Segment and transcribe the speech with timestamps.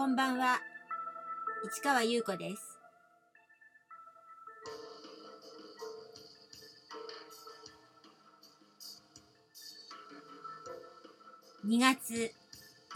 [0.00, 0.58] こんばんは。
[1.62, 2.78] 市川優子です。
[11.66, 12.32] 2月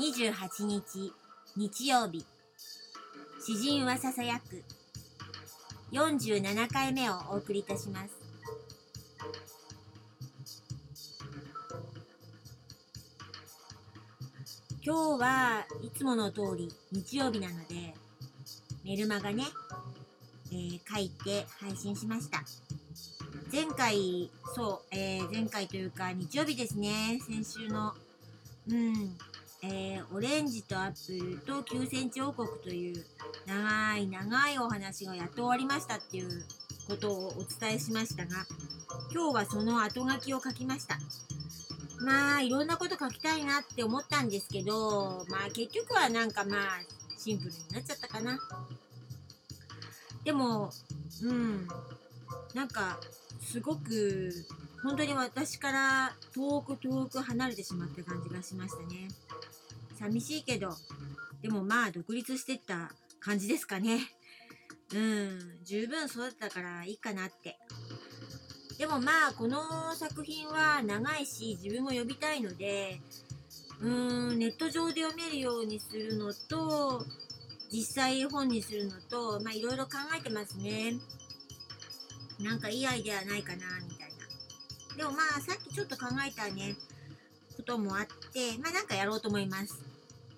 [0.00, 1.12] 28日
[1.58, 2.24] 日曜日
[3.38, 4.64] 詩人はささやく
[5.92, 8.23] 47回目をお送りいたします
[14.86, 17.94] 今日はいつもの通り日曜日なので
[18.84, 19.44] メルマガね、
[20.52, 22.42] えー書いて配信しました。
[23.50, 27.18] 前回そう、えー前回というか日曜日ですね。
[27.26, 27.94] 先週の
[28.68, 29.16] うん
[29.62, 33.02] えーオレンジとアップルと9センチ王国という
[33.46, 36.44] 長い長いお話がやっと終わりましたっていう
[36.86, 38.44] ことをお伝えしましたが
[39.10, 40.98] 今日はその後書きを書きました。
[42.04, 46.60] まあいろんなこと書きたいなって思ったんですけどまあ結局はなんかまあ
[47.16, 48.38] シンプルになっちゃったかな。
[50.24, 50.70] でも
[51.22, 51.68] うん。
[52.54, 52.98] なんか
[53.40, 54.32] すごく
[54.82, 59.08] 本当に私から遠く遠く離れてしまった感じがしましたね。
[59.98, 60.70] 寂しいけど
[61.42, 63.98] でもまあ独立してった感じですかね。
[64.94, 65.64] うん。
[65.64, 67.58] 十分育ったからいいかなって。
[68.78, 73.00] でもまあこの作品は長いし自分も読みたいので
[73.80, 77.04] うーんネット上で読めるようにするのと
[77.72, 80.94] 実際本にするのとまあいろいろ考えてますね。
[82.40, 83.56] なんかいいアイデアないかな
[83.88, 84.96] みたいな。
[84.96, 86.76] でもまあさっきちょっと考えたね
[87.56, 89.82] こともあってまあなんかやろうと思います。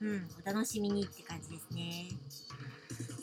[0.00, 2.08] うんお楽しみにって感じですね。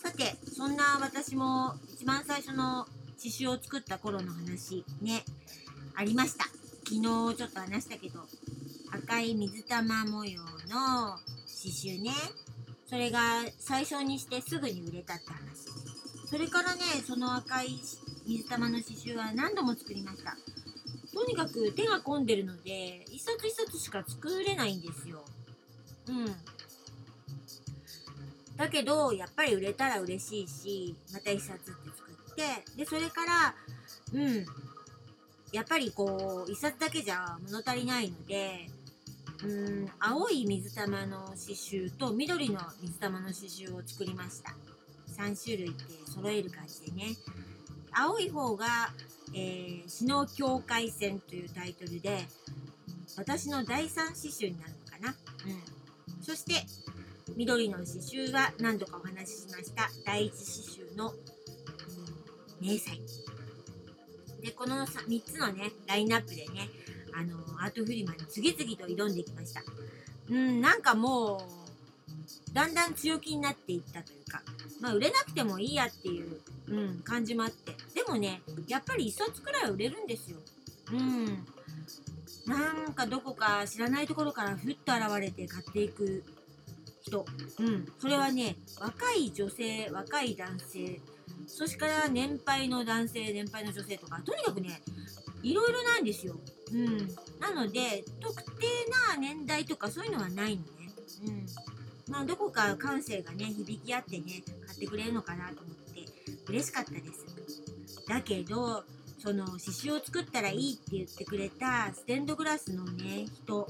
[0.01, 2.87] さてそんな私も一番最初の
[3.21, 5.23] 刺繍を作った頃の話ね
[5.95, 6.45] ありました。
[6.83, 8.21] 昨日ちょっと話したけど
[8.91, 12.11] 赤い水玉模様の刺繍ね。
[12.87, 15.37] それが最初にしてすぐに売れたって話。
[16.25, 17.79] それからねその赤い
[18.25, 20.35] 水玉の刺繍は何度も作りました。
[21.13, 25.23] とにかく手が込んでるので一冊一冊しか作れないんですよ。
[26.07, 26.25] うん。
[28.57, 31.90] だけどやっぱり売れたら嬉しいしまた一冊って
[32.31, 33.55] ってでそれから
[34.13, 34.45] うん。
[35.51, 38.69] やっぱりこう一冊だけじゃ物足りないので
[39.43, 44.55] うん青い水玉の刺繍と緑の水玉の刺繍を作りました。
[45.17, 47.15] 3種類って揃える感じでね。
[47.91, 48.93] 青い方が
[49.35, 52.25] 「えー、の境界線」というタイトルで
[53.17, 55.15] 私の第3刺繍になるのかな、
[55.45, 56.65] うん、そして
[57.35, 59.89] 緑の刺繍は何度かお話ししました。
[60.05, 61.13] 第一刺繍の、
[62.61, 62.97] うん、明細
[64.41, 66.69] でこの 3, 3つのねラインナップでね
[67.13, 69.61] あのアートフリマに次々と挑んできました。
[70.29, 74.41] うんなんかもうだんだん強気になっていったというか
[74.79, 76.39] まあ売れなくてもいいやっていう、
[76.69, 77.73] うん、感じもあって。
[77.93, 80.37] でもねやっぱり1冊くらいは売れるんですよ。
[80.91, 81.45] うん。
[82.47, 86.23] なんかどこか知らないところからふっと現れて買っていく
[87.03, 87.25] 人、
[87.59, 90.99] うん、それはね若い女性若い男性
[91.47, 94.81] そしから年配の男性年配の女性とかとにかくね
[95.43, 96.35] いろいろなんですよ、
[96.71, 96.97] うん、
[97.39, 98.67] なので特定
[99.09, 100.67] な年代とかそういうのはないのね、
[101.27, 101.45] うん、
[102.11, 106.05] まあどこか感性がね響き合ってね買ってくれるのかなと思って
[106.47, 107.25] 嬉しかったです。
[108.07, 108.83] だけど
[109.19, 113.67] その刺繍を作ったらいいって言ってくれたステンドグラスのね人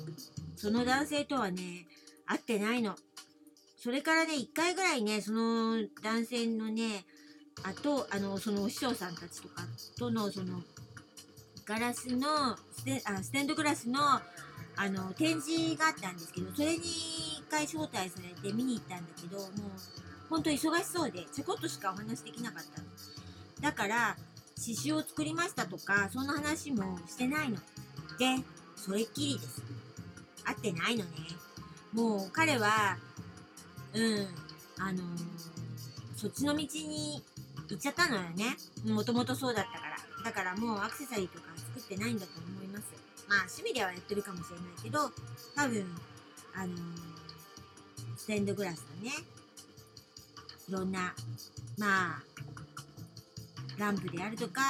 [0.55, 1.85] その男性とはね
[2.25, 2.95] 会ってないの。
[3.77, 7.03] それからね1回ぐらいねその男性のね
[7.63, 9.63] あとあのそのお師匠さんたちとか
[9.97, 10.61] とのその
[11.65, 13.99] ガラスのステあステンドグラスの
[14.75, 19.49] あの展示があったんですけどそれに1回招待されて見に行ったんだけどもう
[20.29, 22.87] ほんと忙しそうでちょこっとしかお話できなかったの。
[23.61, 24.15] だから
[24.55, 27.57] 刺繍を作りましたとかそんな話もしてないの。
[28.17, 28.43] で
[28.75, 29.61] それっきりです。
[30.43, 31.11] 会ってないのね。
[31.93, 32.97] もう彼は
[33.93, 34.27] うん
[34.79, 35.03] あの
[36.15, 37.21] そっちの道に
[37.71, 38.57] 行っちゃったのよね。
[38.85, 39.95] もともとそうだったから。
[40.23, 42.83] だからもうアクセサリーとか作ってないんだと思います。
[43.27, 45.09] まあ趣味ではやってるかもしれないけど
[45.55, 45.85] 多分
[46.53, 46.77] あのー
[48.17, 49.11] ステンドグラスのね
[50.69, 51.15] いろんな
[51.77, 52.23] まあ
[53.79, 54.61] ランプであるとか、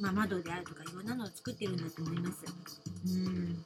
[0.00, 2.44] まあ、窓であるとかいろんなのを作ってるんだと思います。
[3.06, 3.64] うん。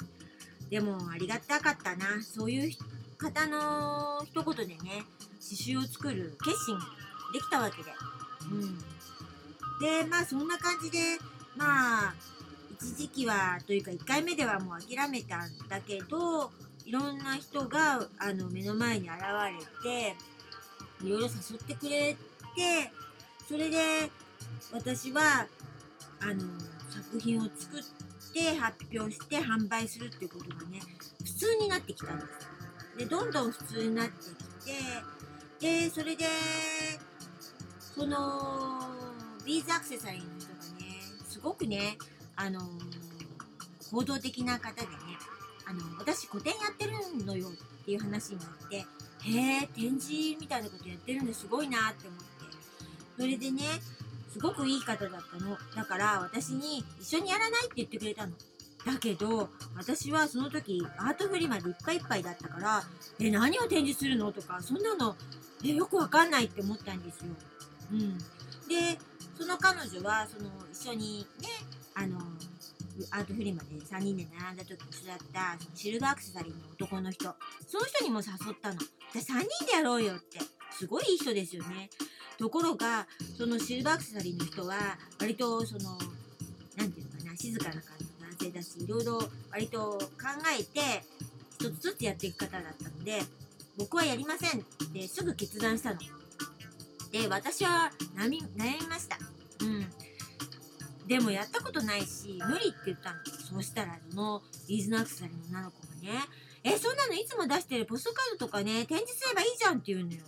[0.71, 2.23] でもありがたかったな。
[2.23, 2.73] そういう
[3.19, 5.05] 方の一言でね
[5.43, 6.85] 刺繍を作る決心が
[7.35, 7.91] できたわけで。
[8.51, 8.79] うん。
[9.81, 10.99] でまあそんな感じで
[11.57, 12.15] まあ
[12.81, 16.51] 一時期はというか1回目ではもう諦めたんだけど
[16.85, 19.21] いろんな人があの目の前に現
[19.83, 20.17] れて
[21.03, 22.93] いろいろ誘ってくれて
[23.49, 24.11] それで
[24.73, 25.47] 私は
[26.21, 26.41] あの
[26.91, 27.83] 作品を作っ
[28.33, 30.81] て発表して販売するっていうことがね
[31.25, 32.29] 普通になってきたんです。
[32.99, 34.13] でどんどん普通になって
[34.61, 34.67] き
[35.61, 36.27] てでそれで
[37.95, 38.81] その
[39.45, 41.97] ビーズアクセサリーの人がねすごくね
[42.37, 42.61] あの
[43.93, 44.93] 行動的な方でね
[45.67, 46.93] あの私個展やってる
[47.25, 52.25] のよっていう話になってへえ展示みたいなことやってるんですごいなって思って。
[53.17, 53.63] それでね
[54.33, 55.57] すごくいい方だったの。
[55.77, 58.33] だから私に一緒にやらないって言ってくれたの。
[58.85, 62.83] だけど私はその時アートフリマでいっぱいいっぱいだったから
[63.21, 64.33] え何を展示するの？
[64.33, 65.15] とかそんなの
[65.65, 67.33] えよくわかんないって思ったんですよ。
[67.93, 68.19] うん、
[68.69, 68.99] で
[69.39, 71.49] その彼女はその一緒にね
[71.95, 72.19] あの
[73.11, 77.25] アートフリマで3人で並んだ時に一緒だったそのシルバーアクセサリーの男の人
[77.67, 78.79] その人にも誘ったの。
[78.79, 80.39] で3人でやろうよって
[80.71, 81.91] すごいいい人ですよね。
[82.39, 84.77] ところがそのシルバーアクセサリーの人は
[85.21, 85.99] 割とその
[86.77, 90.01] 何て言うのかな静かな感じの男性だしいろいろ割と考
[90.59, 91.05] えて
[91.61, 93.21] 一つずつやっていく方だったので
[93.79, 96.01] 僕はやりませんってすぐ決断したの。
[97.15, 98.43] で私は悩み
[98.89, 99.17] ました。
[99.61, 99.87] うん
[101.07, 106.19] でもやったことないし無理って言ったのそうしたらそのリーズナアクセサリーの女の子がね
[106.65, 110.25] 「えそんなのいつも出してるポストカードとかね展示すればいいじゃん」って言うのよ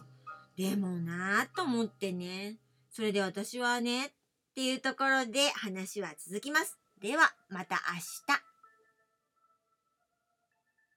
[0.56, 2.56] でもなぁと思ってね。
[2.90, 4.10] それで私はね、っ
[4.54, 6.78] ていうところで話は続きます。
[6.98, 8.00] では、また明
[8.34, 8.55] 日。